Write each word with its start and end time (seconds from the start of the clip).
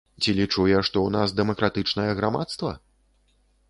Ці 0.23 0.31
лічу 0.37 0.65
я, 0.71 0.79
што 0.89 0.97
ў 1.03 1.09
нас 1.17 1.37
дэмакратычнае 1.43 2.09
грамадства? 2.23 2.77